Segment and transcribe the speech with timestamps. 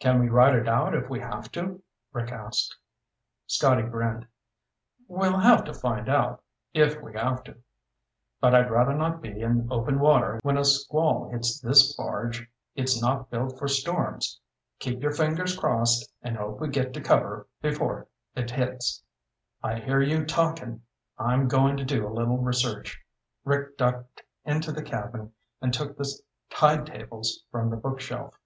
[0.00, 1.82] "Can we ride it out if we have to?"
[2.14, 2.74] Rick asked.
[3.46, 4.26] Scotty grinned.
[5.08, 5.38] "We'll
[5.74, 7.58] find out, if we have to.
[8.40, 12.48] But I'd rather not be in open water when a squall hits this barge.
[12.74, 14.40] It's not built for storms.
[14.78, 19.02] Keep your fingers crossed and hope we get to cover before it hits."
[19.62, 20.80] "I hear you talking.
[21.18, 23.02] I'm going to do a little research."
[23.44, 26.10] Rick ducked into the cabin and took the
[26.48, 28.38] tide tables from the bookshelf.